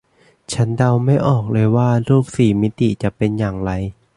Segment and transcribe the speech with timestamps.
[0.53, 3.71] ฉันเดาไม่ออกเลยว่ารูปสี่มิติจะเป็นอย่างไร